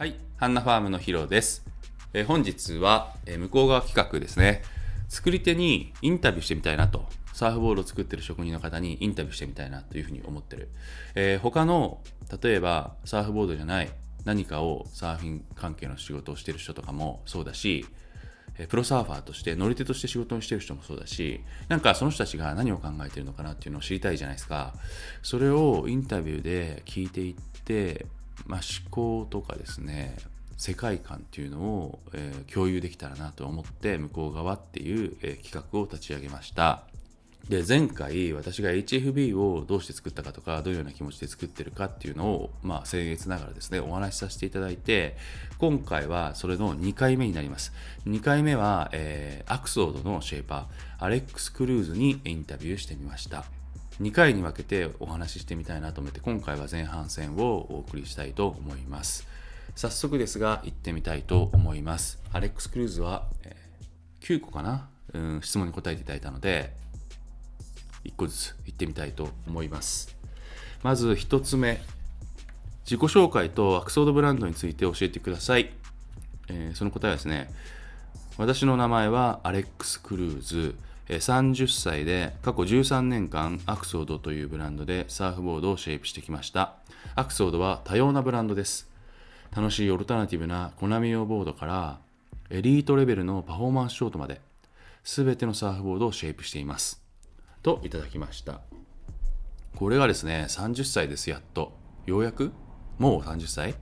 [0.00, 1.62] はい、ハンナファームのヒロです。
[2.14, 4.62] え本日は、え向こう側企画ですね。
[5.10, 7.04] 作り手にインタビューしてみたいなと。
[7.34, 10.70] サーフボードを作ってる職人の方にインタビューしてみたいなというふうに思ってる。
[11.14, 12.00] えー他の、
[12.42, 13.90] 例えばサーフボードじゃない
[14.24, 17.84] 何かをサーフィン関係の仕事をしてる人とかもそうだし、
[18.70, 24.74] プロサーファーとして乗り手として仕事にしてる人もそうだしなんかその人たちが何を考えてるのかなっていうのを知りたいじゃないですか
[25.22, 28.06] それをインタビューで聞いていって、
[28.50, 30.16] まあ、思考とかですね
[30.56, 36.82] 世界観っていうのを、えー共有できたらなと思って向こう側っていう、えー企画を立ち上げました。
[37.48, 45.16] で前回私が HFB をどうして作ったかとかどういうような気持ちで作ってるかっていうのをまあ僭越ながらですねお話しさせていただいて
[45.58, 47.72] 今回はそれの2回目になります。
[48.06, 53.59] 2回目は、えーアクソードのシェイパーアレックス・クルーズにインタビューしてみました。
[54.00, 59.28] 2回に分けてお話ししてみたいなと思って今回は前半戦をお送りしたいと思います。
[59.76, 62.18] 早速ですが行ってみたいと思います。
[62.32, 63.54] アレックス・クルーズは、え
[64.22, 66.72] 9個かな、うん、質問に答えていただいたので
[68.04, 70.16] 1個ずつ行ってみたいと思います。
[70.82, 71.82] まず1つ目
[72.84, 75.74] 自己紹介とアクソードブランドについて教えてください、
[76.48, 77.52] えーその答えはですね
[78.38, 80.74] 私の名前はアレックス・クルーズ。
[81.18, 86.74] 30歳で過去13年間アクソードというブランドでサーフボードをシェイプしてきました。
[87.16, 88.88] アクソードは多様なブランドです。
[89.54, 91.98] 楽しいオルタナティブなコナミ用ボードから
[92.50, 94.40] エリートレベルのパフォーマンスショートまで
[95.02, 97.02] 全てのサーフボードをシェイプしています。
[97.62, 98.60] といただきました。
[99.74, 101.72] これがですね30歳ですやっと。
[102.06, 102.52] ようやく？
[102.98, 103.74] もう30歳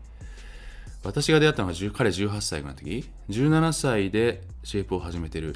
[1.04, 3.08] 私が出会ったのが彼18歳ぐらいの時。
[3.28, 5.54] 17歳でシェイプを始めてる。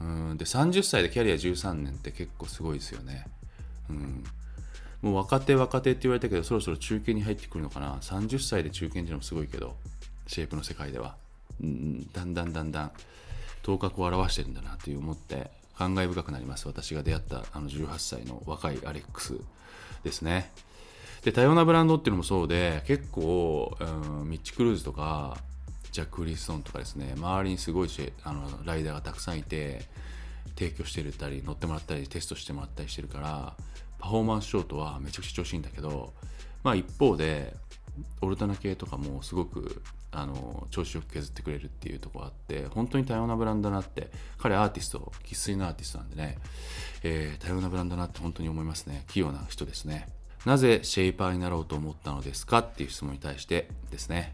[0.00, 0.36] うん。
[0.36, 3.26] で30歳でキャリア13年って結構すごいですよね。
[3.88, 4.24] うん。
[5.02, 7.96] もう若手若手って言われたけどそろそろ中堅に入ってくるのかな。
[8.00, 9.76] 30歳で中堅っていうのもすごいけど
[10.26, 11.16] シェイプの世界では、
[11.62, 12.92] うん、だんだんだんだん
[13.62, 16.66] 頭角を現してるんだなという思って感慨深くなります。
[16.66, 19.34] 私が出会ったあの18歳の若いアレックス
[20.04, 20.50] ですね。
[21.22, 25.36] で多様なブランドっていうのもそうで結構、うん、ミッチ・クルーズとか
[25.92, 27.88] ジャック・リストンとかですね周りにすごい
[28.24, 29.82] あのライダーがたくさんいて
[30.56, 33.54] 提供してるたり乗ってもらったりテストしてもらったりしてるから
[33.98, 36.12] パフォーマンスショートはめちゃくちゃ調子いいんだけど
[36.62, 37.54] まあ一方で
[38.20, 46.38] オルタナ系とかもすごくあの調子よく削ってくれるっていうとこあって本当に多様なブランドだなって彼アーティスト生粋のアーティストなんでね、
[47.02, 49.04] えー多様なブランドだなって本当に思いますね。
[49.08, 50.08] 器用な人ですね。
[50.44, 54.32] なぜシェイパーになろうと思ったのですかっていう質問に対してですね。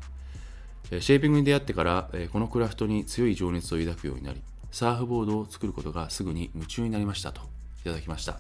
[0.89, 7.41] シェイピングに出会ってから、このクラフトに強い情熱を抱くようになりサーフボードを作ることがすぐに夢中になりましたと
[7.81, 8.39] いただきました。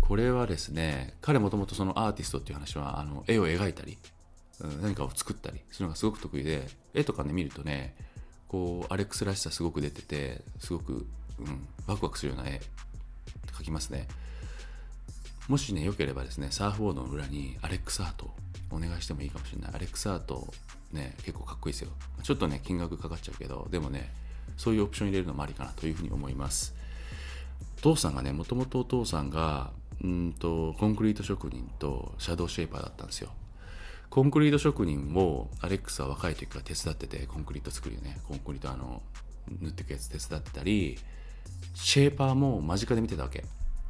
[0.00, 3.98] これはですね彼もともとそのアーティストっていう話はあの絵を描いたり、
[4.82, 7.94] 何かを作ったりするのがすごく得意で絵とかね見るとね
[8.48, 11.06] こうアレックスらしさすごく出ててすごく、
[11.38, 12.60] うん、ワクワクするような絵
[13.52, 14.08] 描きますね。
[15.48, 18.30] もしね、良ければですね、サーフボードの裏にアレックスアート
[18.70, 19.74] お願いしてもいいかもしれない。
[19.74, 20.52] アレックスアート
[20.92, 21.90] ね、結構かっこいいですよ。
[22.22, 24.12] ちょっとね、金額かかっちゃうけど、でもね、
[24.56, 26.74] そういうオプション入れるのもありかなというふうに思います。
[27.78, 29.70] お父さんがね、もともとお父さんが、
[30.02, 33.30] うんと、コンクリート職人とシャドーシェイパーだったんですよ。
[34.08, 39.02] コンクリート職人をアレックスは若い時から手伝ってて、コンクリート作りをね、コンクリートあの、
[39.60, 40.98] 塗っていくやつ手伝ってたり、
[41.74, 43.44] シェーパーも間近で見てたわけ。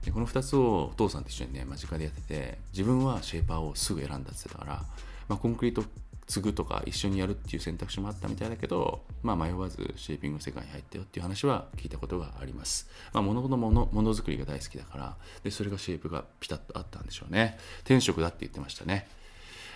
[0.05, 4.83] でこの2つをお父さんと一緒にね間近でやってて自分はシェーパーをすぐ選んだって言ってたから、
[5.29, 5.85] まあ、コンクリート
[6.27, 17.59] 継ぐとか一緒にやるっていう選択肢もあったみたいだけど、まあ、迷わずシェーピングの世界に入ったよっていう話は聞いたことがあります、まあ、物のものものづくりが大好きだからでそれがシェイプがピタッとあったんでしょうね。
[17.85, 19.09] 天職だって言ってましたね。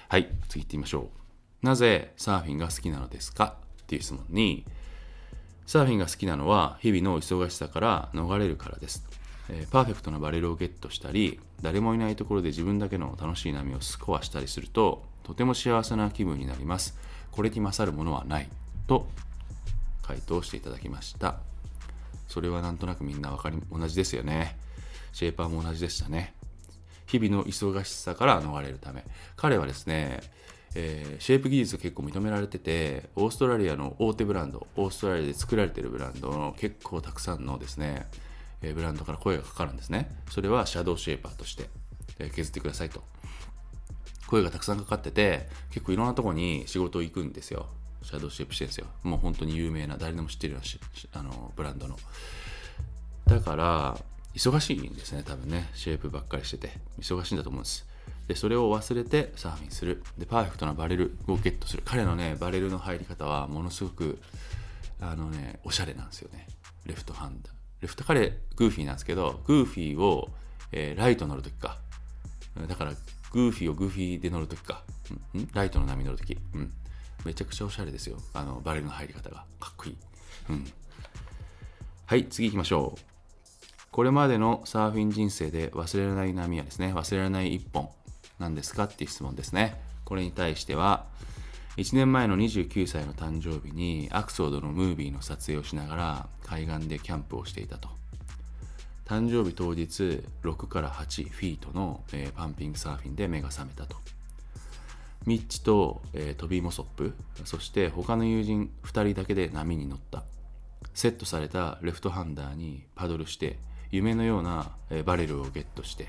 [0.08, 1.10] はい次行ってみましょ
[1.62, 1.66] う。
[1.66, 3.56] なぜサーフィンが好きなのですか？
[3.82, 4.64] っていう質問に
[5.66, 9.04] サーフィンが好きなのは日々の忙しさから逃れるからです。
[9.50, 16.96] えーパーフェクトなバレルをゲットしたり、誰もいないところで自分だけの楽しい波をスコアしたりすると、とても幸せな気分になります。
[17.30, 18.48] これに勝るものはない。
[18.86, 19.06] と
[20.02, 21.38] 回答していただきました。
[22.28, 24.58] それはなんとなくみんなわかり同じですよね。
[25.12, 26.34] シェーパーも同じでしたね。
[27.06, 29.04] 日々の忙しさから逃れるため
[29.36, 30.20] 彼はですね、
[30.74, 38.06] えーシェイプ技術が結構認められててオーストラリアの大手ブランドオーストラリアで作られてるブランドの結構たくさんのですね、
[38.64, 40.10] えブランドから声がかかるんですね。
[40.30, 41.68] それはシャドウシェイパーとして、
[42.18, 43.02] え削ってくださいと。
[44.26, 47.66] 声がたくさんかかってて結構いろんなとこに仕事行くんですよ。
[48.02, 48.86] シャドウシェイプしてるんですよ。
[49.02, 51.96] もう本当に有名な誰でも知ってるようなあのブランドの。
[53.26, 53.98] だから
[54.34, 55.70] 忙しいんですね多分ね。
[55.74, 56.72] シェイプばっかりしてて。
[56.98, 57.86] 忙しいんだと思うんです。
[58.26, 60.02] でそれを忘れてサーフィンする。
[60.16, 61.82] でパーフェクトなバレルをゲットする。
[61.84, 64.18] 彼のねバレルの入り方はものすごく
[65.00, 66.46] あのねおしゃれなんですよね。
[66.86, 67.50] レフトハンダ
[67.84, 70.30] レフト彼グーフィーなんですけどグーフィーを、
[70.72, 71.76] えー、ライト乗るときか
[72.66, 72.92] だから
[73.30, 74.84] グーフィーをグーフィーで乗るときか、
[75.34, 76.72] うん、ライトの波乗るとき、うん、
[77.26, 78.16] めちゃくちゃおしゃれですよ。
[78.32, 79.44] あのバレルの入り方が。
[79.60, 79.96] かっこいい、
[80.48, 80.64] うん、
[82.06, 83.00] はい次行きましょう。
[83.90, 87.90] これまでのサーフィン人生で忘れられない波はですね忘れられない一本
[88.38, 89.78] なんですかっていう質問ですね。
[90.06, 91.04] これに対しては、
[91.76, 97.88] 1年前の29歳の誕生日にアクソードのムービーの撮影をしながら海岸でキャンプをしていたと。
[99.04, 103.96] 誕生日当日6から8フィートの、えー、パンピングサーフィンで目が覚めたと。
[105.26, 110.22] ミッチと、えー、トビー・モソップ、そして他の友人2人だけで波に乗った。
[110.94, 113.58] セットされたレフトハンダーにパドルして
[113.90, 116.06] 夢のような、えー、バレルをゲットして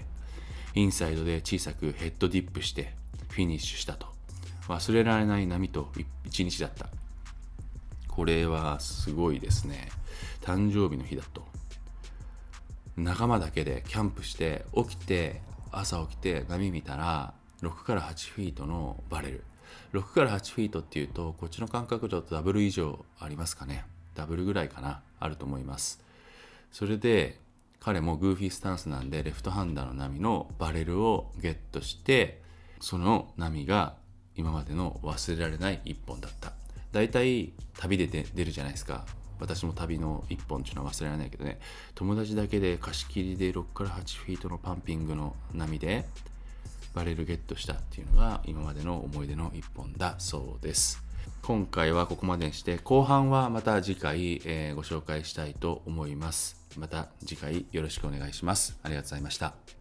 [0.76, 2.94] インサイドで小さくヘッドディップして
[3.30, 4.15] フィニッシュしたと
[4.68, 5.92] 忘れられない波と
[6.26, 6.88] 一日だった。
[8.08, 9.90] これはすごいですね。
[10.42, 11.44] 誕生日の日だと。
[12.98, 15.42] 仲間だけでキャンプして起きて
[15.72, 19.44] 朝起きて波見たら6から8フィートのバレル
[19.94, 23.86] 6から8フィートっていうとこっちの感覚だとダブル以上ありますかね。
[24.14, 25.02] ダブルぐらいかな。
[25.20, 26.02] あると思います。
[26.72, 27.40] それで
[27.80, 32.42] 彼もグーフィースタンスなんでレフトハンダーの波のバレルをゲットして
[32.80, 33.96] その波が
[34.36, 36.54] 今までの忘れられない一本だった。
[36.92, 39.06] 大体旅で出るじゃないですか。
[39.40, 41.60] 私も旅の一本っていうのは忘れられないけどね。
[41.94, 46.06] 友達だけで貸し切りで6から8フィートのパンピングの波で
[46.94, 51.04] バレルゲットしたっていうのが今までの思い出の一本だそうです。
[51.42, 56.56] 今回はここまでにして後半はまた次回、えー、ご紹介したいと思います。
[56.78, 58.80] また次回よろしくお願いします。
[58.84, 59.75] ありがとうございました。